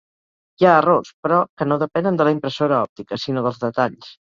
Hi 0.63 0.67
ha 0.67 0.71
errors, 0.83 1.11
però, 1.27 1.43
que 1.61 1.69
no 1.69 1.79
depenen 1.85 2.21
de 2.21 2.31
la 2.31 2.35
impressora 2.41 2.85
òptica, 2.91 3.25
sinó 3.29 3.51
dels 3.51 3.67
detalls. 3.71 4.15